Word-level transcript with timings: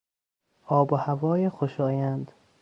آب 0.65 0.93
و 0.93 0.95
هوای 0.95 1.49
خوشایند 1.49 2.31